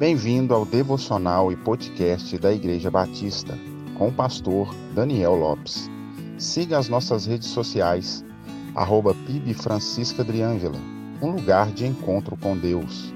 Bem-vindo 0.00 0.54
ao 0.54 0.64
devocional 0.64 1.52
e 1.52 1.56
podcast 1.56 2.38
da 2.38 2.50
Igreja 2.50 2.90
Batista, 2.90 3.52
com 3.98 4.08
o 4.08 4.12
pastor 4.12 4.74
Daniel 4.94 5.34
Lopes. 5.34 5.90
Siga 6.38 6.78
as 6.78 6.88
nossas 6.88 7.26
redes 7.26 7.48
sociais, 7.48 8.24
arroba 8.74 9.14
um 11.20 11.32
lugar 11.32 11.70
de 11.72 11.86
encontro 11.86 12.34
com 12.34 12.56
Deus. 12.56 13.12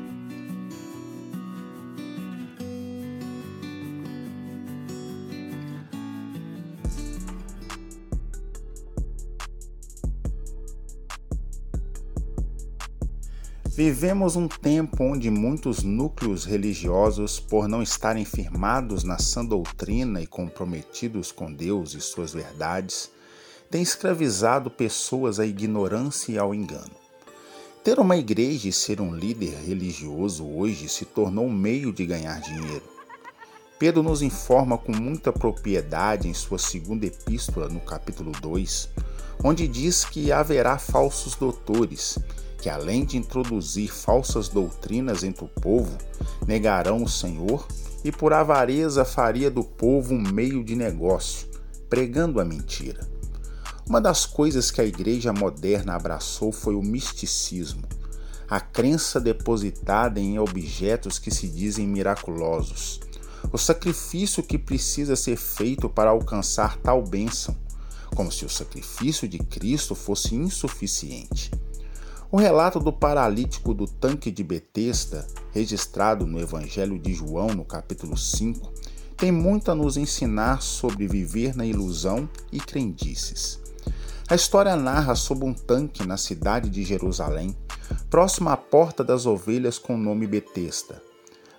Vivemos 13.76 14.36
um 14.36 14.46
tempo 14.46 15.02
onde 15.02 15.28
muitos 15.32 15.82
núcleos 15.82 16.44
religiosos, 16.44 17.40
por 17.40 17.66
não 17.66 17.82
estarem 17.82 18.24
firmados 18.24 19.02
na 19.02 19.18
sã 19.18 19.44
doutrina 19.44 20.22
e 20.22 20.28
comprometidos 20.28 21.32
com 21.32 21.52
Deus 21.52 21.92
e 21.92 22.00
suas 22.00 22.32
verdades, 22.32 23.10
têm 23.68 23.82
escravizado 23.82 24.70
pessoas 24.70 25.40
à 25.40 25.44
ignorância 25.44 26.30
e 26.30 26.38
ao 26.38 26.54
engano. 26.54 26.92
Ter 27.82 27.98
uma 27.98 28.16
igreja 28.16 28.68
e 28.68 28.72
ser 28.72 29.00
um 29.00 29.12
líder 29.12 29.56
religioso 29.66 30.46
hoje 30.46 30.88
se 30.88 31.04
tornou 31.04 31.46
um 31.46 31.52
meio 31.52 31.92
de 31.92 32.06
ganhar 32.06 32.40
dinheiro. 32.40 32.84
Pedro 33.76 34.04
nos 34.04 34.22
informa 34.22 34.78
com 34.78 34.92
muita 34.92 35.32
propriedade 35.32 36.28
em 36.28 36.32
sua 36.32 36.60
segunda 36.60 37.06
epístola, 37.06 37.68
no 37.68 37.80
capítulo 37.80 38.30
2, 38.40 38.88
onde 39.42 39.66
diz 39.66 40.04
que 40.04 40.30
haverá 40.30 40.78
falsos 40.78 41.34
doutores 41.34 42.18
que 42.64 42.70
além 42.70 43.04
de 43.04 43.18
introduzir 43.18 43.92
falsas 43.92 44.48
doutrinas 44.48 45.22
entre 45.22 45.44
o 45.44 45.48
povo, 45.48 45.98
negarão 46.46 47.02
o 47.02 47.08
Senhor 47.08 47.68
e 48.02 48.10
por 48.10 48.32
avareza 48.32 49.04
faria 49.04 49.50
do 49.50 49.62
povo 49.62 50.14
um 50.14 50.22
meio 50.32 50.64
de 50.64 50.74
negócio, 50.74 51.46
pregando 51.90 52.40
a 52.40 52.44
mentira. 52.44 53.06
Uma 53.86 54.00
das 54.00 54.24
coisas 54.24 54.70
que 54.70 54.80
a 54.80 54.84
igreja 54.86 55.30
moderna 55.30 55.94
abraçou 55.94 56.52
foi 56.52 56.74
o 56.74 56.80
misticismo, 56.80 57.82
a 58.48 58.58
crença 58.58 59.20
depositada 59.20 60.18
em 60.18 60.38
objetos 60.38 61.18
que 61.18 61.30
se 61.30 61.46
dizem 61.46 61.86
miraculosos, 61.86 62.98
o 63.52 63.58
sacrifício 63.58 64.42
que 64.42 64.56
precisa 64.56 65.16
ser 65.16 65.36
feito 65.36 65.86
para 65.86 66.08
alcançar 66.08 66.78
tal 66.78 67.02
bênção, 67.02 67.54
como 68.14 68.30
se 68.30 68.44
o 68.44 68.48
sacrifício 68.48 69.28
de 69.28 69.38
Cristo 69.38 69.94
fosse 69.94 70.34
insuficiente. 70.34 71.50
O 72.30 72.36
relato 72.36 72.80
do 72.80 72.92
paralítico 72.92 73.74
do 73.74 73.86
tanque 73.86 74.30
de 74.30 74.42
Betesda, 74.42 75.26
registrado 75.52 76.26
no 76.26 76.40
Evangelho 76.40 76.98
de 76.98 77.12
João, 77.12 77.48
no 77.48 77.64
capítulo 77.64 78.16
5, 78.16 78.72
tem 79.16 79.30
muito 79.30 79.70
a 79.70 79.74
nos 79.74 79.96
ensinar 79.96 80.60
sobre 80.60 81.06
viver 81.06 81.54
na 81.56 81.64
ilusão 81.64 82.28
e 82.50 82.58
crendices. 82.58 83.60
A 84.28 84.34
história 84.34 84.74
narra 84.74 85.14
sobre 85.14 85.44
um 85.44 85.52
tanque 85.52 86.06
na 86.06 86.16
cidade 86.16 86.68
de 86.70 86.82
Jerusalém, 86.82 87.56
próximo 88.10 88.48
à 88.48 88.56
porta 88.56 89.04
das 89.04 89.26
ovelhas 89.26 89.78
com 89.78 89.94
o 89.94 89.98
nome 89.98 90.26
Betesda. 90.26 91.02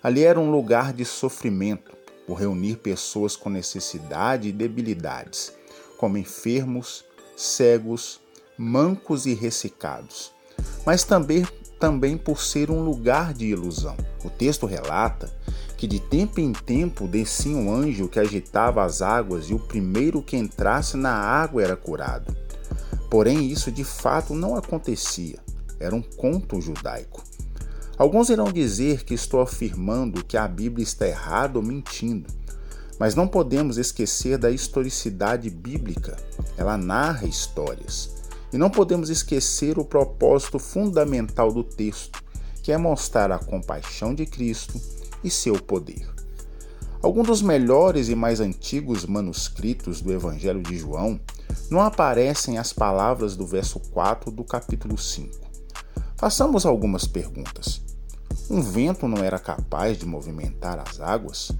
Ali 0.02 0.24
era 0.24 0.38
um 0.38 0.50
lugar 0.50 0.92
de 0.92 1.04
sofrimento, 1.04 1.96
por 2.26 2.34
reunir 2.34 2.76
pessoas 2.76 3.36
com 3.36 3.48
necessidade 3.48 4.48
e 4.48 4.52
debilidades, 4.52 5.52
como 5.96 6.18
enfermos, 6.18 7.04
cegos, 7.36 8.20
mancos 8.58 9.26
e 9.26 9.34
ressecados 9.34 10.36
mas 10.84 11.04
também, 11.04 11.46
também 11.78 12.16
por 12.16 12.40
ser 12.40 12.70
um 12.70 12.82
lugar 12.82 13.34
de 13.34 13.46
ilusão. 13.46 13.96
O 14.24 14.30
texto 14.30 14.66
relata 14.66 15.30
que 15.76 15.86
de 15.86 16.00
tempo 16.00 16.40
em 16.40 16.52
tempo 16.52 17.06
descia 17.06 17.54
um 17.54 17.72
anjo 17.72 18.08
que 18.08 18.18
agitava 18.18 18.82
as 18.82 19.02
águas 19.02 19.46
e 19.50 19.54
o 19.54 19.58
primeiro 19.58 20.22
que 20.22 20.36
entrasse 20.36 20.96
na 20.96 21.12
água 21.12 21.62
era 21.62 21.76
curado. 21.76 22.34
Porém, 23.10 23.50
isso 23.50 23.70
de 23.70 23.84
fato 23.84 24.34
não 24.34 24.56
acontecia, 24.56 25.38
era 25.78 25.94
um 25.94 26.02
conto 26.02 26.60
judaico. 26.60 27.22
Alguns 27.98 28.30
irão 28.30 28.52
dizer 28.52 29.04
que 29.04 29.14
estou 29.14 29.40
afirmando 29.40 30.24
que 30.24 30.36
a 30.36 30.46
Bíblia 30.46 30.82
está 30.82 31.06
errada 31.06 31.58
ou 31.58 31.64
mentindo, 31.64 32.30
mas 32.98 33.14
não 33.14 33.28
podemos 33.28 33.78
esquecer 33.78 34.38
da 34.38 34.50
historicidade 34.50 35.50
bíblica. 35.50 36.16
Ela 36.56 36.76
narra 36.76 37.26
histórias. 37.26 38.10
E 38.52 38.58
não 38.58 38.70
podemos 38.70 39.10
esquecer 39.10 39.78
o 39.78 39.84
propósito 39.84 40.58
fundamental 40.58 41.52
do 41.52 41.62
texto, 41.62 42.22
que 42.62 42.72
é 42.72 42.78
mostrar 42.78 43.30
a 43.30 43.38
compaixão 43.38 44.14
de 44.14 44.24
Cristo 44.24 44.80
e 45.22 45.30
seu 45.30 45.60
poder. 45.60 46.08
Alguns 47.02 47.26
dos 47.26 47.42
melhores 47.42 48.08
e 48.08 48.14
mais 48.14 48.40
antigos 48.40 49.04
manuscritos 49.04 50.00
do 50.00 50.12
Evangelho 50.12 50.62
de 50.62 50.78
João 50.78 51.20
não 51.70 51.80
aparecem 51.80 52.58
as 52.58 52.72
palavras 52.72 53.36
do 53.36 53.46
verso 53.46 53.78
4 53.78 54.30
do 54.30 54.42
capítulo 54.42 54.96
5. 54.96 55.46
Façamos 56.16 56.64
algumas 56.64 57.06
perguntas. 57.06 57.82
Um 58.48 58.62
vento 58.62 59.06
não 59.06 59.22
era 59.22 59.38
capaz 59.38 59.98
de 59.98 60.06
movimentar 60.06 60.78
as 60.78 61.00
águas? 61.00 61.52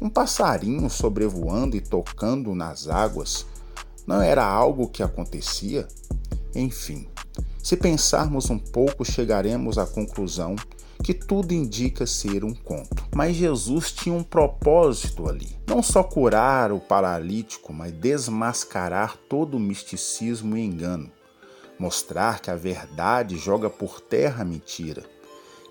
Um 0.00 0.08
passarinho 0.08 0.90
sobrevoando 0.90 1.76
e 1.76 1.80
tocando 1.80 2.54
nas 2.54 2.88
águas 2.88 3.46
não 4.06 4.20
era 4.20 4.44
algo 4.44 4.88
que 4.88 5.02
acontecia? 5.02 5.88
Enfim, 6.54 7.08
se 7.62 7.76
pensarmos 7.76 8.48
um 8.50 8.58
pouco, 8.58 9.04
chegaremos 9.04 9.78
à 9.78 9.86
conclusão 9.86 10.54
que 11.02 11.14
tudo 11.14 11.52
indica 11.52 12.06
ser 12.06 12.44
um 12.44 12.54
conto. 12.54 13.04
Mas 13.14 13.36
Jesus 13.36 13.92
tinha 13.92 14.14
um 14.14 14.22
propósito 14.22 15.28
ali: 15.28 15.48
não 15.66 15.82
só 15.82 16.02
curar 16.02 16.72
o 16.72 16.78
paralítico, 16.78 17.72
mas 17.72 17.92
desmascarar 17.92 19.16
todo 19.28 19.56
o 19.56 19.60
misticismo 19.60 20.56
e 20.56 20.64
engano, 20.64 21.10
mostrar 21.78 22.40
que 22.40 22.50
a 22.50 22.56
verdade 22.56 23.36
joga 23.36 23.68
por 23.68 24.00
terra 24.00 24.42
a 24.42 24.44
mentira, 24.44 25.04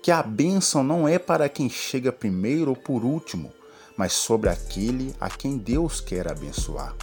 que 0.02 0.10
a 0.10 0.22
bênção 0.22 0.84
não 0.84 1.08
é 1.08 1.18
para 1.18 1.48
quem 1.48 1.68
chega 1.68 2.12
primeiro 2.12 2.70
ou 2.70 2.76
por 2.76 3.04
último, 3.04 3.52
mas 3.96 4.12
sobre 4.12 4.50
aquele 4.50 5.14
a 5.20 5.30
quem 5.30 5.56
Deus 5.56 6.00
quer 6.00 6.30
abençoar. 6.30 6.94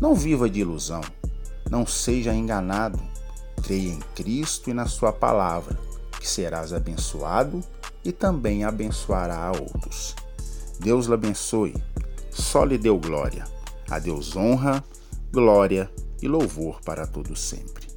Não 0.00 0.14
viva 0.14 0.48
de 0.48 0.60
ilusão. 0.60 1.00
Não 1.70 1.86
seja 1.86 2.34
enganado. 2.34 3.00
Creia 3.62 3.92
em 3.92 3.98
Cristo 4.14 4.70
e 4.70 4.74
na 4.74 4.86
Sua 4.86 5.12
palavra, 5.12 5.78
que 6.20 6.28
serás 6.28 6.72
abençoado 6.72 7.62
e 8.04 8.12
também 8.12 8.64
abençoará 8.64 9.36
a 9.36 9.50
outros. 9.50 10.14
Deus 10.78 11.06
lhe 11.06 11.14
abençoe. 11.14 11.74
Só 12.30 12.64
lhe 12.64 12.78
deu 12.78 12.98
glória. 12.98 13.44
A 13.90 13.98
Deus 13.98 14.36
honra, 14.36 14.84
glória 15.32 15.90
e 16.22 16.28
louvor 16.28 16.80
para 16.84 17.06
todos 17.06 17.40
sempre. 17.40 17.87